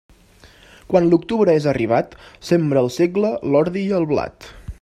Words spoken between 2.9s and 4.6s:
segle, l'ordi i el blat.